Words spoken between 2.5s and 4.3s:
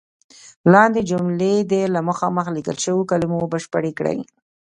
لیکل شوو کلمو بشپړې کړئ.